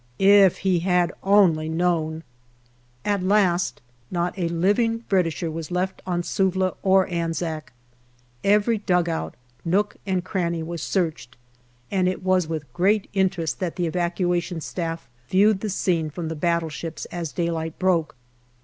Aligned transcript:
If 0.17 0.57
he 0.65 0.79
had 0.79 1.11
only 1.21 1.69
known! 1.69 2.23
At 3.05 3.21
last 3.21 3.81
not 4.09 4.33
a 4.35 4.47
living 4.47 5.03
Britisher 5.07 5.51
was 5.51 5.69
left 5.69 6.01
on 6.07 6.23
Suvla 6.23 6.73
or 6.81 7.05
Anzac; 7.07 7.71
every 8.43 8.79
dugout, 8.79 9.35
nook, 9.63 9.97
and 10.07 10.23
cranny 10.25 10.63
was 10.63 10.81
searched, 10.81 11.37
and 11.91 12.07
it 12.09 12.23
was 12.23 12.47
with 12.47 12.73
great 12.73 13.11
interest 13.13 13.59
that 13.59 13.75
the 13.75 13.85
Evacuation 13.85 14.59
Staff 14.59 15.07
viewed 15.29 15.59
the 15.59 15.69
scene 15.69 16.09
from 16.09 16.29
the 16.29 16.35
battleships 16.35 17.05
as 17.11 17.31
daylight 17.31 17.77
broke. 17.77 18.15